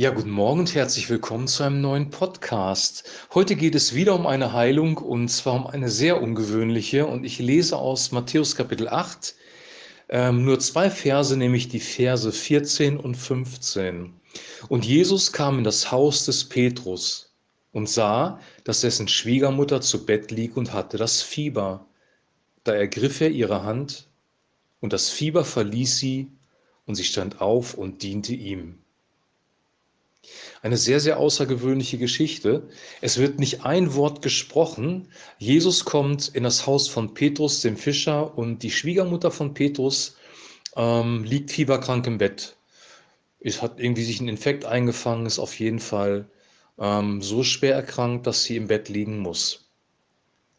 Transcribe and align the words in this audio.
Ja, 0.00 0.10
guten 0.10 0.30
Morgen 0.30 0.60
und 0.60 0.76
herzlich 0.76 1.10
willkommen 1.10 1.48
zu 1.48 1.64
einem 1.64 1.80
neuen 1.80 2.10
Podcast. 2.10 3.02
Heute 3.34 3.56
geht 3.56 3.74
es 3.74 3.96
wieder 3.96 4.14
um 4.14 4.28
eine 4.28 4.52
Heilung 4.52 4.96
und 4.96 5.28
zwar 5.28 5.54
um 5.54 5.66
eine 5.66 5.90
sehr 5.90 6.22
ungewöhnliche 6.22 7.04
und 7.04 7.24
ich 7.24 7.40
lese 7.40 7.76
aus 7.76 8.12
Matthäus 8.12 8.54
Kapitel 8.54 8.88
8 8.88 9.34
ähm, 10.08 10.44
nur 10.44 10.60
zwei 10.60 10.88
Verse, 10.88 11.36
nämlich 11.36 11.66
die 11.66 11.80
Verse 11.80 12.30
14 12.30 12.96
und 12.96 13.16
15. 13.16 14.12
Und 14.68 14.86
Jesus 14.86 15.32
kam 15.32 15.58
in 15.58 15.64
das 15.64 15.90
Haus 15.90 16.24
des 16.26 16.48
Petrus 16.48 17.34
und 17.72 17.88
sah, 17.88 18.38
dass 18.62 18.82
dessen 18.82 19.08
Schwiegermutter 19.08 19.80
zu 19.80 20.06
Bett 20.06 20.30
lieg 20.30 20.56
und 20.56 20.72
hatte 20.72 20.96
das 20.96 21.22
Fieber. 21.22 21.84
Da 22.62 22.72
ergriff 22.72 23.20
er 23.20 23.30
ihre 23.30 23.64
Hand 23.64 24.06
und 24.80 24.92
das 24.92 25.10
Fieber 25.10 25.44
verließ 25.44 25.98
sie 25.98 26.30
und 26.86 26.94
sie 26.94 27.02
stand 27.02 27.40
auf 27.40 27.74
und 27.74 28.04
diente 28.04 28.32
ihm. 28.32 28.78
Eine 30.62 30.76
sehr, 30.76 31.00
sehr 31.00 31.18
außergewöhnliche 31.18 31.98
Geschichte. 31.98 32.68
Es 33.00 33.18
wird 33.18 33.38
nicht 33.38 33.64
ein 33.64 33.94
Wort 33.94 34.22
gesprochen. 34.22 35.08
Jesus 35.38 35.84
kommt 35.84 36.28
in 36.28 36.42
das 36.42 36.66
Haus 36.66 36.88
von 36.88 37.14
Petrus, 37.14 37.60
dem 37.60 37.76
Fischer, 37.76 38.36
und 38.36 38.62
die 38.62 38.70
Schwiegermutter 38.70 39.30
von 39.30 39.54
Petrus 39.54 40.16
ähm, 40.76 41.24
liegt 41.24 41.50
fieberkrank 41.52 42.06
im 42.06 42.18
Bett. 42.18 42.56
Es 43.40 43.62
hat 43.62 43.78
irgendwie 43.78 44.04
sich 44.04 44.20
ein 44.20 44.28
Infekt 44.28 44.64
eingefangen, 44.64 45.26
ist 45.26 45.38
auf 45.38 45.58
jeden 45.58 45.78
Fall 45.78 46.28
ähm, 46.78 47.22
so 47.22 47.44
schwer 47.44 47.74
erkrankt, 47.74 48.26
dass 48.26 48.42
sie 48.42 48.56
im 48.56 48.66
Bett 48.66 48.88
liegen 48.88 49.18
muss. 49.18 49.68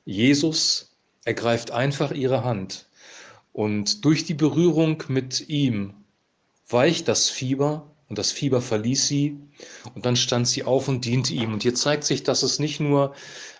Jesus 0.06 0.96
ergreift 1.26 1.72
einfach 1.72 2.12
ihre 2.12 2.44
Hand 2.44 2.88
und 3.52 4.06
durch 4.06 4.24
die 4.24 4.34
Berührung 4.34 5.04
mit 5.10 5.50
ihm 5.50 5.94
weicht 6.70 7.08
das 7.08 7.30
Fieber 7.30 7.96
und 8.10 8.18
das 8.18 8.32
Fieber 8.32 8.62
verließ 8.62 9.08
sie 9.08 9.38
und 9.96 10.06
dann 10.06 10.16
stand 10.16 10.48
sie 10.48 10.64
auf 10.64 10.88
und 10.88 11.06
diente 11.06 11.34
ihm. 11.34 11.54
Und 11.54 11.64
hier 11.64 11.76
zeigt 11.76 12.04
sich, 12.04 12.24
dass 12.24 12.44
es 12.44 12.60
nicht 12.60 12.80
nur 12.80 13.14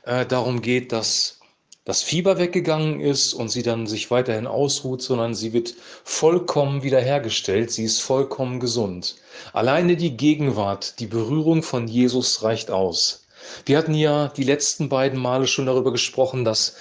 äh, 0.04 0.26
darum 0.26 0.62
geht, 0.62 0.92
dass 0.92 1.40
das 1.86 2.04
Fieber 2.04 2.38
weggegangen 2.38 3.00
ist 3.00 3.34
und 3.34 3.50
sie 3.50 3.64
dann 3.64 3.88
sich 3.88 4.12
weiterhin 4.12 4.48
ausruht, 4.48 5.02
sondern 5.02 5.34
sie 5.34 5.54
wird 5.54 5.76
vollkommen 6.04 6.84
wiederhergestellt, 6.84 7.72
sie 7.72 7.84
ist 7.84 8.00
vollkommen 8.00 8.60
gesund. 8.60 9.16
Alleine 9.54 9.96
die 9.96 10.16
Gegenwart, 10.18 11.00
die 11.00 11.08
Berührung 11.08 11.64
von 11.64 11.88
Jesus 11.88 12.44
reicht 12.44 12.70
aus. 12.70 13.26
Wir 13.66 13.78
hatten 13.78 13.94
ja 13.94 14.28
die 14.28 14.44
letzten 14.44 14.90
beiden 14.90 15.20
Male 15.20 15.48
schon 15.48 15.66
darüber 15.66 15.92
gesprochen, 15.92 16.46
dass 16.46 16.76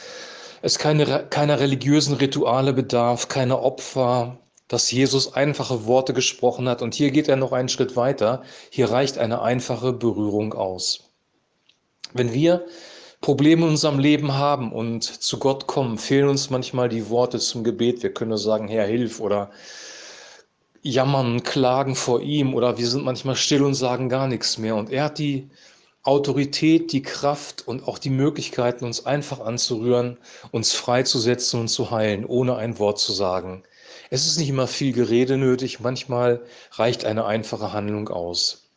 es 0.61 0.79
keine, 0.79 1.27
keiner 1.31 1.61
religiösen 1.61 2.15
Rituale 2.15 2.73
bedarf, 2.73 3.29
keine 3.29 3.61
Opfer, 3.61 4.39
dass 4.69 4.91
Jesus 4.91 5.35
einfache 5.35 5.87
Worte 5.87 6.13
gesprochen 6.13 6.69
hat. 6.69 6.83
Und 6.83 6.95
hier 6.95 7.11
geht 7.11 7.29
er 7.29 7.37
noch 7.37 7.53
einen 7.53 7.69
Schritt 7.69 7.97
weiter. 7.97 8.43
Hier 8.71 8.91
reicht 8.91 9.19
eine 9.19 9.43
einfache 9.43 9.93
Berührung 9.93 10.53
aus. 10.53 11.11
Wenn 12.13 12.33
wir 12.33 12.67
Probleme 13.21 13.65
in 13.65 13.71
unserem 13.71 13.99
Leben 13.99 14.35
haben 14.35 14.73
und 14.73 15.03
zu 15.03 15.39
Gott 15.39 15.67
kommen, 15.67 15.99
fehlen 15.99 16.29
uns 16.29 16.51
manchmal 16.51 16.89
die 16.89 17.09
Worte 17.09 17.39
zum 17.39 17.65
Gebet. 17.65 18.03
Wir 18.03 18.13
können 18.13 18.29
nur 18.29 18.39
sagen, 18.39 18.69
Herr, 18.69 18.87
hilf 18.87 19.21
oder 19.21 19.51
jammern, 20.83 21.43
klagen 21.43 21.97
vor 21.97 22.21
ihm 22.21 22.55
oder 22.55 22.79
wir 22.79 22.87
sind 22.87 23.05
manchmal 23.05 23.37
still 23.37 23.63
und 23.63 23.75
sagen 23.75 24.09
gar 24.09 24.29
nichts 24.29 24.59
mehr. 24.59 24.77
Und 24.77 24.91
er 24.91 25.05
hat 25.05 25.19
die 25.19 25.51
Autorität, 26.03 26.93
die 26.93 27.03
Kraft 27.03 27.67
und 27.67 27.87
auch 27.87 27.99
die 27.99 28.11
Möglichkeiten, 28.11 28.85
uns 28.85 29.05
einfach 29.05 29.41
anzurühren, 29.41 30.17
uns 30.53 30.73
freizusetzen 30.73 31.61
und 31.61 31.69
zu 31.69 31.91
heilen, 31.91 32.25
ohne 32.25 32.57
ein 32.57 32.79
Wort 32.79 32.99
zu 32.99 33.13
sagen. 33.13 33.65
Es 34.11 34.27
ist 34.27 34.39
nicht 34.39 34.49
immer 34.49 34.67
viel 34.67 34.93
Gerede 34.93 35.37
nötig, 35.37 35.81
manchmal 35.81 36.41
reicht 36.73 37.05
eine 37.05 37.27
einfache 37.27 37.73
Handlung 37.73 38.09
aus. 38.09 38.69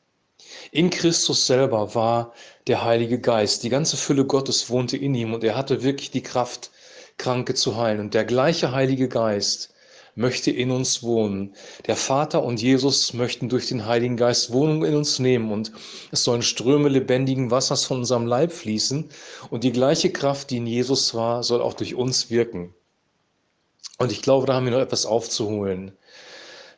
In 0.72 0.89
Christus 0.89 1.47
selber 1.47 1.95
war 1.95 2.33
der 2.67 2.83
Heilige 2.83 3.19
Geist, 3.19 3.63
die 3.63 3.69
ganze 3.69 3.97
Fülle 3.97 4.25
Gottes 4.25 4.69
wohnte 4.69 4.97
in 4.97 5.16
ihm 5.16 5.33
und 5.33 5.44
er 5.44 5.56
hatte 5.56 5.83
wirklich 5.83 6.12
die 6.12 6.23
Kraft, 6.23 6.72
Kranke 7.17 7.53
zu 7.53 7.78
heilen. 7.78 8.00
Und 8.00 8.13
der 8.13 8.25
gleiche 8.25 8.72
Heilige 8.72 9.07
Geist 9.07 9.73
möchte 10.16 10.51
in 10.51 10.72
uns 10.72 11.03
wohnen. 11.03 11.55
Der 11.88 11.95
Vater 11.95 12.44
und 12.44 12.61
Jesus 12.61 13.13
möchten 13.13 13.49
durch 13.49 13.67
den 13.67 13.85
Heiligen 13.85 14.17
Geist 14.17 14.51
Wohnung 14.51 14.83
in 14.83 14.95
uns 14.95 15.19
nehmen 15.19 15.51
und 15.51 15.72
es 16.11 16.23
sollen 16.23 16.41
Ströme 16.41 16.89
lebendigen 16.89 17.51
Wassers 17.51 17.85
von 17.85 17.99
unserem 17.99 18.25
Leib 18.25 18.51
fließen 18.51 19.09
und 19.49 19.63
die 19.63 19.72
gleiche 19.72 20.11
Kraft, 20.11 20.49
die 20.49 20.57
in 20.57 20.67
Jesus 20.67 21.13
war, 21.13 21.44
soll 21.44 21.61
auch 21.61 21.73
durch 21.73 21.95
uns 21.95 22.29
wirken. 22.29 22.73
Und 23.97 24.11
ich 24.11 24.22
glaube, 24.22 24.47
da 24.47 24.55
haben 24.55 24.66
wir 24.66 24.72
noch 24.72 24.79
etwas 24.79 25.05
aufzuholen. 25.05 25.97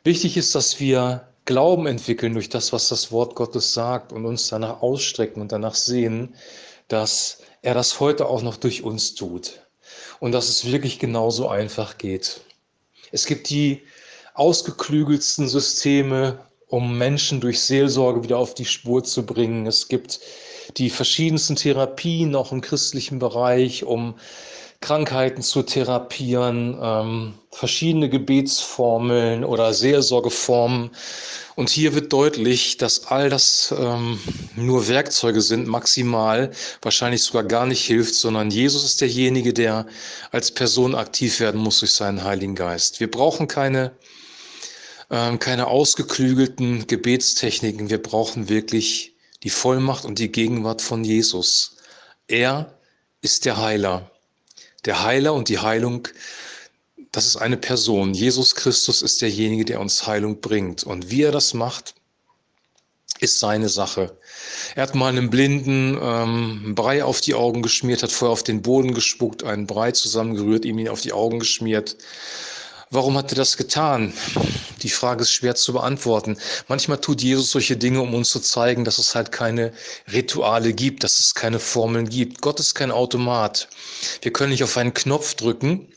Wichtig 0.04 0.36
ist, 0.36 0.54
dass 0.54 0.80
wir 0.80 1.28
Glauben 1.46 1.86
entwickeln 1.86 2.32
durch 2.32 2.48
das, 2.48 2.72
was 2.72 2.88
das 2.88 3.12
Wort 3.12 3.34
Gottes 3.34 3.74
sagt 3.74 4.12
und 4.12 4.24
uns 4.24 4.48
danach 4.48 4.80
ausstrecken 4.80 5.42
und 5.42 5.52
danach 5.52 5.74
sehen, 5.74 6.34
dass 6.88 7.38
er 7.60 7.74
das 7.74 8.00
heute 8.00 8.26
auch 8.28 8.42
noch 8.42 8.56
durch 8.56 8.82
uns 8.82 9.14
tut 9.14 9.60
und 10.20 10.32
dass 10.32 10.48
es 10.48 10.70
wirklich 10.70 10.98
genauso 10.98 11.48
einfach 11.48 11.98
geht. 11.98 12.40
Es 13.14 13.26
gibt 13.26 13.48
die 13.48 13.80
ausgeklügelsten 14.34 15.46
Systeme, 15.46 16.40
um 16.66 16.98
Menschen 16.98 17.40
durch 17.40 17.60
Seelsorge 17.60 18.24
wieder 18.24 18.38
auf 18.38 18.54
die 18.54 18.64
Spur 18.64 19.04
zu 19.04 19.24
bringen. 19.24 19.68
Es 19.68 19.86
gibt 19.86 20.18
die 20.76 20.90
verschiedensten 20.90 21.56
Therapien, 21.56 22.34
auch 22.34 22.52
im 22.52 22.60
christlichen 22.60 23.18
Bereich, 23.18 23.84
um 23.84 24.14
Krankheiten 24.84 25.42
zu 25.42 25.62
therapieren, 25.62 26.78
ähm, 26.80 27.34
verschiedene 27.50 28.10
Gebetsformeln 28.10 29.42
oder 29.42 29.72
Seelsorgeformen. 29.72 30.90
Und 31.56 31.70
hier 31.70 31.94
wird 31.94 32.12
deutlich, 32.12 32.76
dass 32.76 33.06
all 33.06 33.30
das 33.30 33.72
ähm, 33.78 34.20
nur 34.56 34.86
Werkzeuge 34.88 35.40
sind, 35.40 35.66
maximal, 35.68 36.50
wahrscheinlich 36.82 37.22
sogar 37.22 37.44
gar 37.44 37.64
nicht 37.64 37.84
hilft, 37.84 38.14
sondern 38.14 38.50
Jesus 38.50 38.84
ist 38.84 39.00
derjenige, 39.00 39.54
der 39.54 39.86
als 40.32 40.50
Person 40.50 40.94
aktiv 40.94 41.40
werden 41.40 41.60
muss 41.60 41.80
durch 41.80 41.92
seinen 41.92 42.22
Heiligen 42.22 42.54
Geist. 42.54 43.00
Wir 43.00 43.10
brauchen 43.10 43.48
keine, 43.48 43.92
ähm, 45.10 45.38
keine 45.38 45.68
ausgeklügelten 45.68 46.86
Gebetstechniken, 46.88 47.88
wir 47.88 48.02
brauchen 48.02 48.50
wirklich 48.50 49.13
die 49.44 49.50
Vollmacht 49.50 50.04
und 50.04 50.18
die 50.18 50.32
Gegenwart 50.32 50.82
von 50.82 51.04
Jesus. 51.04 51.76
Er 52.26 52.78
ist 53.20 53.44
der 53.44 53.58
Heiler. 53.58 54.10
Der 54.86 55.04
Heiler 55.04 55.34
und 55.34 55.48
die 55.48 55.58
Heilung, 55.58 56.08
das 57.12 57.26
ist 57.26 57.36
eine 57.36 57.56
Person. 57.56 58.14
Jesus 58.14 58.54
Christus 58.54 59.02
ist 59.02 59.22
derjenige, 59.22 59.64
der 59.64 59.80
uns 59.80 60.06
Heilung 60.06 60.40
bringt. 60.40 60.82
Und 60.84 61.10
wie 61.10 61.22
er 61.22 61.32
das 61.32 61.54
macht, 61.54 61.94
ist 63.20 63.38
seine 63.38 63.68
Sache. 63.68 64.18
Er 64.74 64.82
hat 64.82 64.94
mal 64.94 65.08
einem 65.08 65.30
Blinden 65.30 65.98
ähm, 66.00 66.74
Brei 66.74 67.04
auf 67.04 67.20
die 67.20 67.34
Augen 67.34 67.62
geschmiert, 67.62 68.02
hat 68.02 68.12
vorher 68.12 68.32
auf 68.32 68.42
den 68.42 68.62
Boden 68.62 68.94
gespuckt, 68.94 69.44
einen 69.44 69.66
Brei 69.66 69.92
zusammengerührt, 69.92 70.64
ihm 70.64 70.78
ihn 70.78 70.88
auf 70.88 71.02
die 71.02 71.12
Augen 71.12 71.38
geschmiert. 71.38 71.96
Warum 72.94 73.18
hat 73.18 73.32
er 73.32 73.36
das 73.36 73.56
getan? 73.56 74.12
Die 74.82 74.88
Frage 74.88 75.22
ist 75.22 75.32
schwer 75.32 75.56
zu 75.56 75.72
beantworten. 75.72 76.38
Manchmal 76.68 77.00
tut 77.00 77.22
Jesus 77.22 77.50
solche 77.50 77.76
Dinge, 77.76 78.00
um 78.00 78.14
uns 78.14 78.30
zu 78.30 78.38
zeigen, 78.38 78.84
dass 78.84 78.98
es 78.98 79.16
halt 79.16 79.32
keine 79.32 79.72
Rituale 80.12 80.72
gibt, 80.72 81.02
dass 81.02 81.18
es 81.18 81.34
keine 81.34 81.58
Formeln 81.58 82.08
gibt. 82.08 82.40
Gott 82.40 82.60
ist 82.60 82.76
kein 82.76 82.92
Automat. 82.92 83.68
Wir 84.22 84.32
können 84.32 84.52
nicht 84.52 84.62
auf 84.62 84.76
einen 84.76 84.94
Knopf 84.94 85.34
drücken 85.34 85.88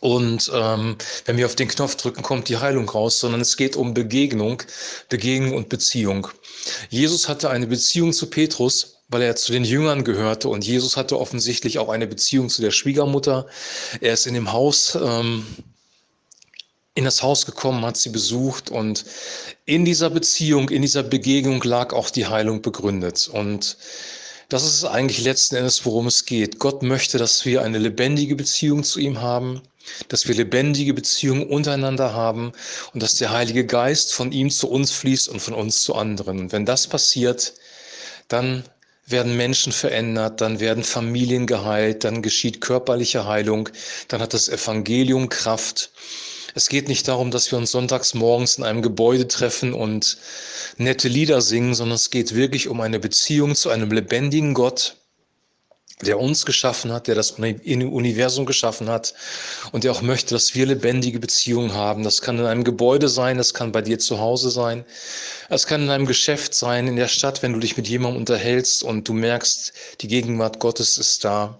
und 0.00 0.50
ähm, 0.52 0.98
wenn 1.24 1.38
wir 1.38 1.46
auf 1.46 1.54
den 1.54 1.68
Knopf 1.68 1.96
drücken, 1.96 2.22
kommt 2.22 2.50
die 2.50 2.58
Heilung 2.58 2.86
raus, 2.86 3.20
sondern 3.20 3.40
es 3.40 3.56
geht 3.56 3.74
um 3.74 3.94
Begegnung, 3.94 4.62
Begegnung 5.08 5.54
und 5.54 5.70
Beziehung. 5.70 6.28
Jesus 6.90 7.30
hatte 7.30 7.48
eine 7.48 7.66
Beziehung 7.66 8.12
zu 8.12 8.28
Petrus, 8.28 8.98
weil 9.08 9.22
er 9.22 9.36
zu 9.36 9.52
den 9.52 9.64
Jüngern 9.64 10.04
gehörte 10.04 10.50
und 10.50 10.66
Jesus 10.66 10.98
hatte 10.98 11.18
offensichtlich 11.18 11.78
auch 11.78 11.88
eine 11.88 12.06
Beziehung 12.06 12.50
zu 12.50 12.60
der 12.60 12.72
Schwiegermutter. 12.72 13.46
Er 14.02 14.12
ist 14.12 14.26
in 14.26 14.34
dem 14.34 14.52
Haus 14.52 14.98
ähm, 15.02 15.46
in 16.94 17.04
das 17.04 17.22
Haus 17.22 17.44
gekommen, 17.44 17.84
hat 17.84 17.96
sie 17.96 18.10
besucht 18.10 18.70
und 18.70 19.04
in 19.66 19.84
dieser 19.84 20.10
Beziehung, 20.10 20.68
in 20.70 20.82
dieser 20.82 21.02
Begegnung 21.02 21.62
lag 21.62 21.92
auch 21.92 22.10
die 22.10 22.26
Heilung 22.26 22.62
begründet. 22.62 23.28
Und 23.32 23.76
das 24.48 24.64
ist 24.64 24.84
eigentlich 24.84 25.24
letzten 25.24 25.56
Endes, 25.56 25.84
worum 25.84 26.06
es 26.06 26.24
geht. 26.24 26.60
Gott 26.60 26.82
möchte, 26.82 27.18
dass 27.18 27.44
wir 27.44 27.62
eine 27.62 27.78
lebendige 27.78 28.36
Beziehung 28.36 28.84
zu 28.84 29.00
ihm 29.00 29.20
haben, 29.20 29.62
dass 30.08 30.28
wir 30.28 30.34
lebendige 30.34 30.94
Beziehungen 30.94 31.48
untereinander 31.48 32.14
haben 32.14 32.52
und 32.92 33.02
dass 33.02 33.16
der 33.16 33.32
Heilige 33.32 33.66
Geist 33.66 34.12
von 34.12 34.30
ihm 34.30 34.50
zu 34.50 34.70
uns 34.70 34.92
fließt 34.92 35.28
und 35.28 35.40
von 35.40 35.54
uns 35.54 35.82
zu 35.82 35.94
anderen. 35.96 36.38
Und 36.38 36.52
wenn 36.52 36.64
das 36.64 36.86
passiert, 36.86 37.54
dann 38.28 38.64
werden 39.06 39.36
Menschen 39.36 39.72
verändert, 39.72 40.40
dann 40.40 40.60
werden 40.60 40.84
Familien 40.84 41.46
geheilt, 41.46 42.04
dann 42.04 42.22
geschieht 42.22 42.60
körperliche 42.60 43.26
Heilung, 43.26 43.68
dann 44.08 44.20
hat 44.20 44.32
das 44.32 44.48
Evangelium 44.48 45.28
Kraft 45.28 45.90
es 46.54 46.68
geht 46.68 46.88
nicht 46.88 47.08
darum, 47.08 47.30
dass 47.30 47.50
wir 47.50 47.58
uns 47.58 47.72
sonntags 47.72 48.14
morgens 48.14 48.58
in 48.58 48.64
einem 48.64 48.80
Gebäude 48.80 49.26
treffen 49.26 49.74
und 49.74 50.18
nette 50.76 51.08
Lieder 51.08 51.42
singen, 51.42 51.74
sondern 51.74 51.96
es 51.96 52.10
geht 52.10 52.34
wirklich 52.34 52.68
um 52.68 52.80
eine 52.80 53.00
Beziehung 53.00 53.56
zu 53.56 53.70
einem 53.70 53.90
lebendigen 53.90 54.54
Gott, 54.54 54.96
der 56.02 56.20
uns 56.20 56.46
geschaffen 56.46 56.92
hat, 56.92 57.08
der 57.08 57.16
das 57.16 57.32
Universum 57.32 58.46
geschaffen 58.46 58.88
hat 58.88 59.14
und 59.72 59.84
der 59.84 59.92
auch 59.92 60.02
möchte, 60.02 60.34
dass 60.34 60.54
wir 60.54 60.66
lebendige 60.66 61.18
Beziehungen 61.18 61.74
haben. 61.74 62.04
Das 62.04 62.20
kann 62.20 62.38
in 62.38 62.46
einem 62.46 62.64
Gebäude 62.64 63.08
sein, 63.08 63.36
das 63.36 63.54
kann 63.54 63.72
bei 63.72 63.82
dir 63.82 63.98
zu 63.98 64.20
Hause 64.20 64.50
sein, 64.50 64.84
es 65.48 65.66
kann 65.66 65.82
in 65.82 65.90
einem 65.90 66.06
Geschäft 66.06 66.54
sein, 66.54 66.86
in 66.86 66.96
der 66.96 67.08
Stadt, 67.08 67.42
wenn 67.42 67.52
du 67.52 67.58
dich 67.58 67.76
mit 67.76 67.88
jemandem 67.88 68.20
unterhältst 68.20 68.84
und 68.84 69.08
du 69.08 69.12
merkst, 69.12 69.72
die 70.00 70.08
Gegenwart 70.08 70.60
Gottes 70.60 70.98
ist 70.98 71.24
da. 71.24 71.58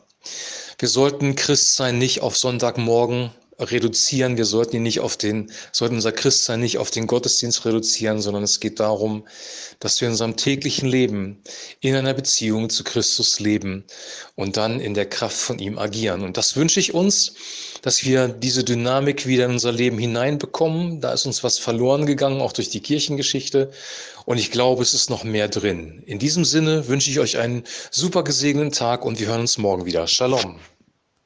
Wir 0.79 0.89
sollten 0.89 1.37
Christsein 1.37 1.99
nicht 1.99 2.21
auf 2.21 2.37
Sonntagmorgen 2.37 3.31
reduzieren. 3.59 4.37
Wir 4.37 4.45
sollten 4.45 4.77
ihn 4.77 4.83
nicht 4.83 5.01
auf 5.01 5.17
den, 5.17 5.51
sollten 5.73 5.97
unser 5.97 6.13
Christsein 6.13 6.61
nicht 6.61 6.79
auf 6.79 6.91
den 6.91 7.07
Gottesdienst 7.07 7.65
reduzieren, 7.65 8.21
sondern 8.21 8.43
es 8.43 8.61
geht 8.61 8.81
darum, 8.81 9.27
dass 9.81 10.01
wir 10.01 10.09
in 10.09 10.13
unserem 10.13 10.37
täglichen 10.37 10.89
Leben 10.89 11.43
in 11.81 11.95
einer 11.95 12.15
Beziehung 12.15 12.71
zu 12.71 12.85
Christus 12.85 13.41
leben 13.41 13.85
und 14.35 14.57
dann 14.57 14.81
in 14.81 14.95
der 14.95 15.07
Kraft 15.07 15.37
von 15.37 15.59
ihm 15.59 15.79
agieren. 15.79 16.23
Und 16.23 16.37
das 16.37 16.57
wünsche 16.57 16.81
ich 16.81 16.95
uns, 16.95 17.35
dass 17.83 18.05
wir 18.05 18.29
diese 18.29 18.65
Dynamik 18.65 19.27
wieder 19.27 19.45
in 19.45 19.53
unser 19.53 19.73
Leben 19.73 19.99
hineinbekommen. 19.99 21.01
Da 21.01 21.13
ist 21.13 21.27
uns 21.27 21.45
was 21.45 21.59
verloren 21.59 22.07
gegangen, 22.07 22.41
auch 22.41 22.53
durch 22.53 22.71
die 22.71 22.81
Kirchengeschichte. 22.81 23.71
Und 24.25 24.39
ich 24.39 24.51
glaube, 24.51 24.83
es 24.83 24.95
ist 24.95 25.11
noch 25.11 25.23
mehr 25.23 25.49
drin. 25.49 26.03
In 26.07 26.19
diesem 26.19 26.45
Sinne 26.45 26.89
wünsche 26.89 27.11
ich 27.11 27.21
euch 27.21 27.37
einen 27.37 27.65
super 27.91 28.25
gesegneten 28.25 28.73
Tag 28.73 29.05
und 29.05 29.21
wir 29.21 29.29
hören 29.29 29.43
uns 29.43 29.59
morgen 29.59 29.85
wieder. 29.85 30.07
Shalom. 30.07 30.59